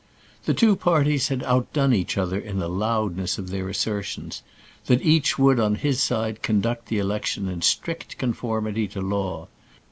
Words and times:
The 0.45 0.55
two 0.55 0.75
parties 0.75 1.27
had 1.27 1.43
outdone 1.43 1.93
each 1.93 2.17
other 2.17 2.39
in 2.39 2.57
the 2.57 2.67
loudness 2.67 3.37
of 3.37 3.51
their 3.51 3.69
assertions, 3.69 4.41
that 4.87 5.03
each 5.03 5.37
would 5.37 5.59
on 5.59 5.75
his 5.75 6.01
side 6.01 6.41
conduct 6.41 6.87
the 6.87 6.97
election 6.97 7.47
in 7.47 7.61
strict 7.61 8.17
conformity 8.17 8.87
to 8.87 8.99
law. 9.01 9.47